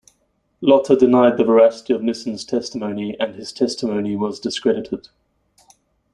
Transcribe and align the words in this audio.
Lotter 0.61 0.95
denied 0.95 1.37
the 1.37 1.43
veracity 1.43 1.93
of 1.93 2.01
Nissen's 2.01 2.43
testimony, 2.43 3.15
and 3.19 3.35
his 3.35 3.53
testimony 3.53 4.15
was 4.15 4.39
discredited. 4.39 5.09